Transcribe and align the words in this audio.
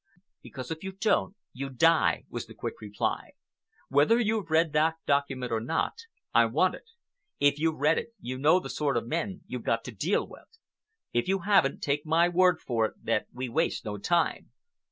"Because 0.41 0.71
if 0.71 0.83
you 0.83 0.93
don't, 0.93 1.35
you 1.53 1.69
die," 1.69 2.23
was 2.27 2.47
the 2.47 2.55
quick 2.55 2.81
reply. 2.81 3.33
"Whether 3.87 4.19
you've 4.19 4.49
read 4.49 4.73
that 4.73 4.95
document 5.05 5.51
or 5.51 5.59
not, 5.59 5.93
I 6.33 6.45
want 6.47 6.73
it. 6.73 6.89
If 7.39 7.59
you've 7.59 7.77
read 7.77 7.99
it, 7.99 8.15
you 8.19 8.39
know 8.39 8.59
the 8.59 8.67
sort 8.71 8.97
of 8.97 9.05
men 9.05 9.41
you've 9.45 9.61
got 9.61 9.83
to 9.83 9.91
deal 9.91 10.25
with. 10.27 10.57
If 11.13 11.27
you 11.27 11.41
haven't, 11.41 11.83
take 11.83 12.03
my 12.03 12.27
word 12.29 12.59
for 12.59 12.87
it 12.87 12.95
that 13.03 13.27
we 13.31 13.47
waste 13.47 13.85
no 13.85 13.99
time. 13.99 14.49